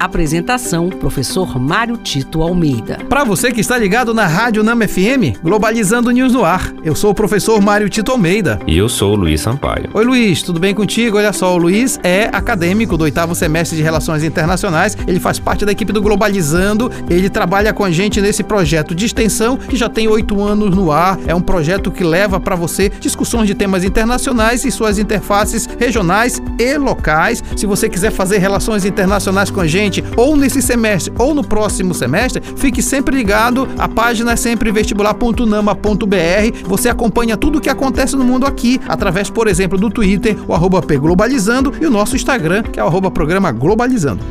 Apresentação: 0.00 0.88
Professor 0.88 1.60
Mário 1.60 1.98
Tito 1.98 2.40
Almeida. 2.40 2.96
Para 3.06 3.22
você 3.22 3.52
que 3.52 3.60
está 3.60 3.76
ligado 3.76 4.14
na 4.14 4.26
Rádio 4.26 4.62
Nama 4.62 4.88
FM, 4.88 5.36
Globalizando 5.42 6.10
News 6.10 6.32
no 6.32 6.42
ar. 6.42 6.72
Eu 6.82 6.94
sou 6.94 7.10
o 7.10 7.14
professor 7.14 7.60
Mário 7.60 7.86
Tito 7.90 8.10
Almeida. 8.10 8.58
E 8.66 8.78
eu 8.78 8.88
sou 8.88 9.12
o 9.12 9.16
Luiz 9.16 9.42
Sampaio. 9.42 9.90
Oi, 9.92 10.02
Luiz, 10.02 10.42
tudo 10.42 10.58
bem 10.58 10.74
contigo? 10.74 11.18
Olha 11.18 11.34
só, 11.34 11.54
o 11.54 11.58
Luiz 11.58 12.00
é 12.02 12.30
acadêmico 12.32 12.96
do 12.96 13.04
oitavo 13.04 13.34
semestre 13.34 13.76
de 13.76 13.82
Relações 13.82 14.24
Internacionais. 14.24 14.96
Ele 15.06 15.20
faz 15.20 15.38
parte 15.38 15.66
da 15.66 15.72
equipe 15.72 15.92
do 15.92 16.00
Globalizando. 16.00 16.90
Ele 17.10 17.28
trabalha 17.28 17.74
com 17.74 17.84
a 17.84 17.90
gente 17.90 18.22
nesse 18.22 18.42
projeto 18.42 18.94
de 18.94 19.04
extensão 19.04 19.58
que 19.58 19.76
já 19.76 19.90
tem 19.90 20.08
oito 20.08 20.42
anos 20.42 20.74
no 20.74 20.90
ar. 20.90 21.18
É 21.26 21.34
um 21.34 21.42
projeto 21.42 21.90
que 21.90 22.02
leva 22.02 22.40
para 22.40 22.56
você 22.56 22.88
discussões 22.88 23.46
de 23.46 23.54
temas 23.54 23.84
internacionais 23.84 24.64
e 24.64 24.70
suas 24.70 24.98
interfaces 24.98 25.68
regionais 25.78 26.40
e 26.58 26.78
locais. 26.78 27.44
Se 27.54 27.66
você 27.66 27.86
quiser 27.86 28.12
fazer 28.12 28.38
relações 28.38 28.86
internacionais 28.86 29.50
com 29.50 29.60
a 29.60 29.66
gente, 29.66 29.89
ou 30.16 30.36
nesse 30.36 30.62
semestre 30.62 31.12
ou 31.18 31.34
no 31.34 31.42
próximo 31.42 31.92
semestre, 31.94 32.42
fique 32.56 32.82
sempre 32.82 33.16
ligado. 33.16 33.68
A 33.76 33.88
página 33.88 34.32
é 34.32 34.36
sempre 34.36 34.70
vestibular.nama.br. 34.70 36.68
Você 36.68 36.88
acompanha 36.88 37.36
tudo 37.36 37.58
o 37.58 37.60
que 37.60 37.68
acontece 37.68 38.14
no 38.14 38.24
mundo 38.24 38.46
aqui, 38.46 38.80
através, 38.86 39.28
por 39.28 39.48
exemplo, 39.48 39.76
do 39.76 39.90
Twitter, 39.90 40.36
o 40.46 40.54
arroba 40.54 40.80
Globalizando, 40.80 41.72
e 41.80 41.86
o 41.86 41.90
nosso 41.90 42.16
Instagram, 42.16 42.62
que 42.62 42.78
é 42.78 42.84
o 42.84 42.86
arroba 42.86 43.10
programa 43.10 43.50
Globalizando. 43.50 44.22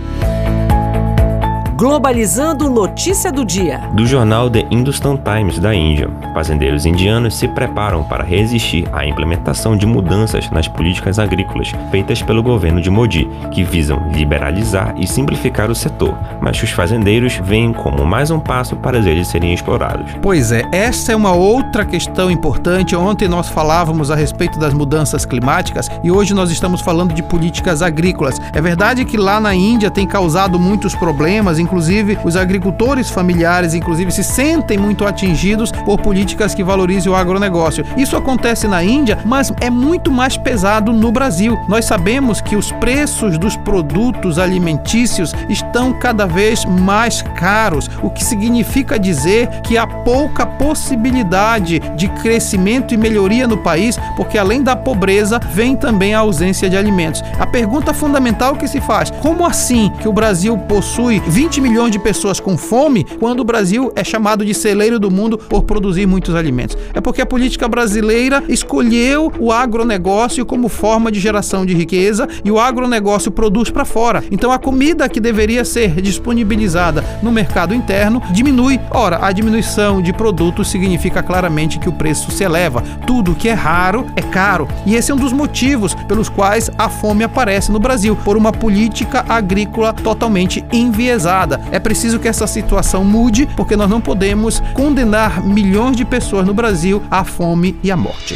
Globalizando 1.80 2.70
notícia 2.70 3.32
do 3.32 3.46
dia. 3.46 3.78
Do 3.94 4.06
jornal 4.06 4.50
The 4.50 4.68
Hindustan 4.70 5.16
Times 5.16 5.60
da 5.60 5.74
Índia. 5.74 6.10
Fazendeiros 6.34 6.86
indianos 6.86 7.36
se 7.38 7.48
preparam 7.48 8.04
para 8.04 8.22
resistir 8.22 8.86
à 8.92 9.06
implementação 9.06 9.78
de 9.78 9.86
mudanças 9.86 10.50
nas 10.50 10.68
políticas 10.68 11.18
agrícolas 11.20 11.72
feitas 11.90 12.22
pelo 12.22 12.44
governo 12.44 12.82
de 12.82 12.90
Modi, 12.90 13.30
que 13.54 13.64
visam 13.64 13.98
liberalizar 14.12 14.94
e 14.98 15.08
simplificar 15.08 15.72
o 15.72 15.76
setor, 15.76 16.14
mas 16.42 16.62
os 16.62 16.70
fazendeiros 16.70 17.40
veem 17.46 17.72
como 17.72 18.06
mais 18.06 18.30
um 18.30 18.42
passo 18.42 18.76
para 18.76 18.98
eles 18.98 19.30
serem 19.30 19.54
explorados. 19.54 20.12
Pois 20.22 20.52
é, 20.52 20.64
essa 20.74 21.14
é 21.14 21.16
uma 21.16 21.32
outra 21.32 21.86
questão 21.86 22.30
importante. 22.30 22.94
Ontem 22.94 23.30
nós 23.30 23.48
falávamos 23.48 24.12
a 24.12 24.16
respeito 24.16 24.60
das 24.60 24.74
mudanças 24.74 25.26
climáticas 25.26 25.90
e 26.04 26.12
hoje 26.12 26.34
nós 26.34 26.52
estamos 26.52 26.82
falando 26.82 27.14
de 27.14 27.24
políticas 27.24 27.82
agrícolas. 27.82 28.38
É 28.52 28.62
verdade 28.62 29.06
que 29.06 29.16
lá 29.16 29.40
na 29.40 29.56
Índia 29.56 29.90
tem 29.90 30.06
causado 30.06 30.60
muitos 30.60 30.94
problemas, 30.94 31.58
inclusive 31.70 32.18
os 32.24 32.36
agricultores 32.36 33.12
familiares, 33.12 33.76
inclusive, 33.76 34.12
se 34.12 34.24
sentem 34.24 34.76
muito 34.76 35.06
atingidos 35.06 35.72
por 35.72 36.00
políticas 36.02 36.56
que 36.56 36.64
valorizem 36.64 37.12
o 37.12 37.16
agronegócio. 37.16 37.86
Isso 37.96 38.18
acontece 38.18 38.68
na 38.68 38.84
Índia, 38.84 39.20
mas 39.24 39.54
é 39.62 39.70
muito 39.70 40.12
mais 40.12 40.36
pesado 40.36 40.92
no 40.92 41.12
Brasil. 41.12 41.56
Nós 41.68 41.86
sabemos 41.86 42.42
que 42.42 42.56
os 42.56 42.72
preços 42.72 43.38
dos 43.38 43.56
produtos 43.56 44.40
alimentícios 44.40 45.32
estão 45.48 45.94
cada 45.94 46.26
vez 46.26 46.66
mais 46.66 47.22
caros, 47.22 47.88
o 48.02 48.10
que 48.10 48.26
significa 48.26 48.98
dizer 48.98 49.62
que 49.62 49.78
há 49.78 49.86
pouca 49.86 50.48
possibilidade 50.48 51.80
de 51.96 52.08
crescimento 52.08 52.96
e 52.96 52.98
melhoria 52.98 53.48
no 53.48 53.58
país, 53.58 53.96
porque 54.18 54.40
além 54.40 54.64
da 54.64 54.76
pobreza, 54.76 55.40
vem 55.54 55.76
também 55.76 56.16
a 56.16 56.20
ausência 56.20 56.68
de 56.68 56.76
alimentos. 56.76 57.24
A 57.40 57.46
pergunta 57.46 57.94
fundamental 57.94 58.56
que 58.56 58.68
se 58.68 58.82
faz: 58.82 59.12
como 59.12 59.46
assim 59.46 59.92
que 60.02 60.08
o 60.08 60.14
Brasil 60.14 60.58
possui 60.58 61.22
20 61.28 61.59
20 61.60 61.62
milhões 61.62 61.92
de 61.92 62.00
pessoas 62.00 62.40
com 62.40 62.58
fome 62.58 63.04
quando 63.20 63.42
o 63.42 63.44
Brasil 63.44 63.92
é 63.94 64.02
chamado 64.02 64.46
de 64.46 64.54
celeiro 64.54 64.98
do 64.98 65.12
mundo 65.12 65.38
por 65.38 65.64
produzir 65.64 66.06
muitos 66.06 66.34
alimentos. 66.34 66.78
É 66.94 67.02
porque 67.02 67.22
a 67.22 67.26
política 67.26 67.68
brasileira 67.68 68.42
escolheu 68.48 69.32
o 69.38 69.52
agronegócio 69.52 70.46
como 70.46 70.70
forma 70.70 71.12
de 71.12 71.20
geração 71.20 71.66
de 71.66 71.74
riqueza 71.74 72.28
e 72.46 72.50
o 72.50 72.60
agronegócio 72.60 73.30
produz 73.30 73.70
para 73.70 73.84
fora. 73.84 74.24
Então 74.32 74.54
a 74.54 74.58
comida 74.58 75.10
que 75.10 75.20
deveria 75.20 75.66
ser 75.66 76.02
disponibilizada 76.02 77.04
no 77.22 77.32
mercado 77.32 77.76
interno 77.76 78.22
diminui. 78.32 78.80
Ora, 78.92 79.20
a 79.22 79.32
diminuição 79.32 80.02
de 80.02 80.14
produtos 80.14 80.70
significa 80.70 81.22
claramente 81.22 81.78
que 81.78 81.90
o 81.90 81.94
preço 81.94 82.32
se 82.32 82.44
eleva. 82.44 82.82
Tudo 83.06 83.36
que 83.36 83.50
é 83.50 83.54
raro 83.54 84.06
é 84.16 84.22
caro. 84.22 84.66
E 84.86 84.96
esse 84.96 85.12
é 85.12 85.14
um 85.14 85.18
dos 85.18 85.34
motivos 85.34 85.94
pelos 86.08 86.30
quais 86.30 86.72
a 86.78 86.88
fome 86.88 87.24
aparece 87.24 87.70
no 87.70 87.80
Brasil, 87.80 88.16
por 88.24 88.38
uma 88.38 88.54
política 88.54 89.26
agrícola 89.28 89.92
totalmente 89.92 90.64
enviesada 90.72 91.49
é 91.72 91.80
preciso 91.80 92.20
que 92.20 92.28
essa 92.28 92.46
situação 92.46 93.04
mude, 93.04 93.48
porque 93.56 93.76
nós 93.76 93.90
não 93.90 94.02
podemos 94.02 94.62
condenar 94.74 95.44
milhões 95.46 95.96
de 95.96 96.04
pessoas 96.04 96.46
no 96.46 96.54
Brasil 96.54 97.02
à 97.10 97.24
fome 97.24 97.78
e 97.82 97.92
à 97.92 97.96
morte. 97.96 98.36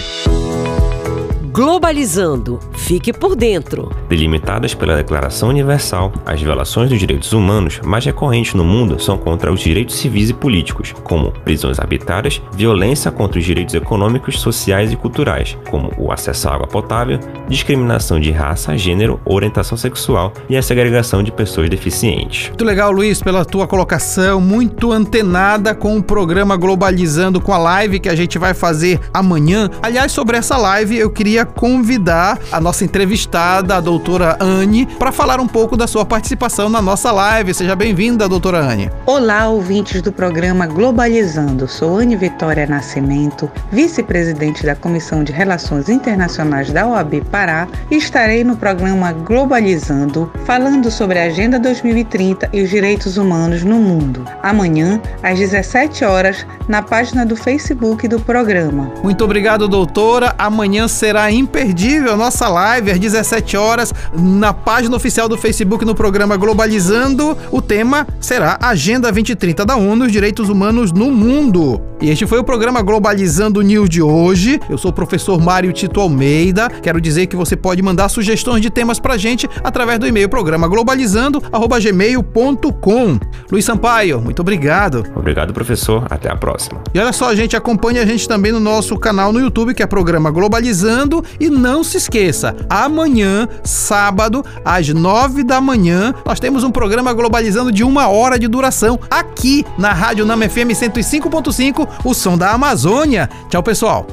Globalizando. 1.51 2.59
Fique 2.73 3.13
por 3.13 3.35
dentro. 3.35 3.91
Delimitadas 4.13 4.75
pela 4.75 4.95
Declaração 4.95 5.49
Universal, 5.49 6.13
as 6.23 6.39
violações 6.39 6.87
dos 6.87 6.99
direitos 6.99 7.33
humanos 7.33 7.79
mais 7.83 8.05
recorrentes 8.05 8.53
no 8.53 8.63
mundo 8.63 9.01
são 9.01 9.17
contra 9.17 9.51
os 9.51 9.59
direitos 9.59 9.95
civis 9.95 10.29
e 10.29 10.35
políticos, 10.35 10.93
como 11.03 11.31
prisões 11.31 11.79
arbitrárias, 11.79 12.39
violência 12.53 13.09
contra 13.09 13.39
os 13.39 13.43
direitos 13.43 13.73
econômicos, 13.73 14.39
sociais 14.39 14.91
e 14.91 14.95
culturais, 14.95 15.57
como 15.67 15.91
o 15.97 16.11
acesso 16.11 16.47
à 16.47 16.53
água 16.53 16.67
potável, 16.67 17.19
discriminação 17.47 18.19
de 18.19 18.29
raça, 18.29 18.77
gênero, 18.77 19.19
orientação 19.25 19.75
sexual 19.75 20.31
e 20.47 20.55
a 20.55 20.61
segregação 20.61 21.23
de 21.23 21.31
pessoas 21.31 21.67
deficientes. 21.67 22.49
Muito 22.49 22.65
legal, 22.65 22.91
Luiz, 22.91 23.19
pela 23.19 23.43
tua 23.43 23.65
colocação, 23.65 24.39
muito 24.39 24.91
antenada 24.91 25.73
com 25.73 25.97
o 25.97 26.03
programa 26.03 26.55
Globalizando, 26.55 27.41
com 27.41 27.51
a 27.51 27.57
live 27.57 27.99
que 27.99 28.09
a 28.09 28.15
gente 28.15 28.37
vai 28.37 28.53
fazer 28.53 28.99
amanhã. 29.11 29.71
Aliás, 29.81 30.11
sobre 30.11 30.37
essa 30.37 30.55
live, 30.55 30.99
eu 30.99 31.09
queria 31.09 31.47
convidar 31.47 32.37
a 32.51 32.61
nossa 32.61 32.85
entrevistada, 32.85 33.75
a 33.75 33.81
doutora 33.81 34.02
Anne, 34.39 34.85
para 34.85 35.13
falar 35.13 35.39
um 35.39 35.47
pouco 35.47 35.77
da 35.77 35.87
sua 35.87 36.03
participação 36.03 36.67
na 36.67 36.81
nossa 36.81 37.09
live. 37.09 37.53
Seja 37.53 37.73
bem-vinda, 37.73 38.27
doutora 38.27 38.59
Anne. 38.59 38.91
Olá, 39.05 39.47
ouvintes 39.47 40.01
do 40.01 40.11
programa 40.11 40.67
Globalizando. 40.67 41.67
Sou 41.69 41.99
Anne 41.99 42.17
Vitória 42.17 42.67
Nascimento, 42.67 43.49
vice-presidente 43.71 44.65
da 44.65 44.75
Comissão 44.75 45.23
de 45.23 45.31
Relações 45.31 45.87
Internacionais 45.87 46.69
da 46.71 46.85
OAB 46.85 47.21
Pará, 47.31 47.65
e 47.89 47.95
estarei 47.95 48.43
no 48.43 48.57
programa 48.57 49.13
Globalizando, 49.13 50.29
falando 50.45 50.91
sobre 50.91 51.17
a 51.19 51.23
Agenda 51.23 51.57
2030 51.57 52.49
e 52.51 52.61
os 52.61 52.69
direitos 52.69 53.15
humanos 53.15 53.63
no 53.63 53.77
mundo. 53.77 54.25
Amanhã, 54.41 55.01
às 55.21 55.39
17 55.39 56.03
horas, 56.03 56.45
na 56.67 56.81
página 56.81 57.25
do 57.25 57.37
Facebook 57.37 58.07
do 58.07 58.19
programa. 58.19 58.91
Muito 59.01 59.23
obrigado, 59.23 59.67
doutora. 59.69 60.35
Amanhã 60.37 60.89
será 60.89 61.31
imperdível 61.31 62.17
nossa 62.17 62.49
live 62.49 62.91
às 62.91 62.99
17 62.99 63.55
horas 63.55 63.92
na 64.13 64.53
página 64.53 64.95
oficial 64.95 65.27
do 65.29 65.37
Facebook 65.37 65.85
no 65.85 65.95
programa 65.95 66.37
Globalizando. 66.37 67.37
O 67.51 67.61
tema 67.61 68.07
será 68.19 68.57
Agenda 68.61 69.11
2030 69.11 69.65
da 69.65 69.75
ONU, 69.75 70.05
os 70.05 70.11
direitos 70.11 70.49
humanos 70.49 70.91
no 70.91 71.11
mundo. 71.11 71.81
E 72.01 72.09
este 72.09 72.25
foi 72.27 72.39
o 72.39 72.43
programa 72.43 72.81
Globalizando 72.81 73.61
News 73.61 73.89
de 73.89 74.01
hoje. 74.01 74.59
Eu 74.69 74.77
sou 74.77 74.91
o 74.91 74.93
professor 74.93 75.41
Mário 75.41 75.71
Tito 75.71 76.01
Almeida. 76.01 76.69
Quero 76.69 76.99
dizer 76.99 77.27
que 77.27 77.35
você 77.35 77.55
pode 77.55 77.81
mandar 77.81 78.09
sugestões 78.09 78.61
de 78.61 78.69
temas 78.69 78.99
pra 78.99 79.17
gente 79.17 79.49
através 79.63 79.97
do 79.99 80.05
e-mail 80.05 80.27
programa 80.27 80.67
globalizando@gmail.com. 80.67 83.19
Luiz 83.49 83.63
Sampaio, 83.63 84.19
muito 84.19 84.41
obrigado. 84.41 85.05
Obrigado, 85.15 85.53
professor. 85.53 86.05
Até 86.09 86.29
a 86.29 86.35
próxima. 86.35 86.81
E 86.93 86.99
olha 86.99 87.13
só, 87.13 87.33
gente, 87.33 87.55
acompanhe 87.55 87.99
a 87.99 88.05
gente 88.05 88.27
também 88.27 88.51
no 88.51 88.59
nosso 88.59 88.97
canal 88.97 89.31
no 89.31 89.39
YouTube, 89.39 89.73
que 89.73 89.81
é 89.81 89.87
programa 89.87 90.29
Globalizando, 90.29 91.23
e 91.39 91.49
não 91.49 91.81
se 91.83 91.95
esqueça, 91.97 92.55
amanhã, 92.69 93.47
sábado, 93.83 94.43
às 94.63 94.87
nove 94.89 95.43
da 95.43 95.59
manhã, 95.59 96.13
nós 96.25 96.39
temos 96.39 96.63
um 96.63 96.71
programa 96.71 97.13
Globalizando 97.13 97.71
de 97.71 97.83
uma 97.83 98.07
hora 98.07 98.39
de 98.39 98.47
duração 98.47 98.99
aqui 99.09 99.65
na 99.77 99.93
Rádio 99.93 100.25
Nama 100.25 100.49
FM 100.49 100.71
105.5 100.71 101.87
o 102.03 102.13
som 102.13 102.37
da 102.37 102.51
Amazônia. 102.51 103.29
Tchau, 103.49 103.61
pessoal. 103.61 104.07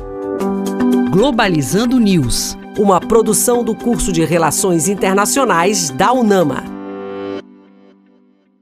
Globalizando 1.11 1.99
News, 1.99 2.57
uma 2.79 3.01
produção 3.01 3.65
do 3.65 3.75
curso 3.75 4.13
de 4.13 4.25
Relações 4.25 4.89
Internacionais 4.89 5.91
da 5.91 6.13
UNAMA. 6.13 6.70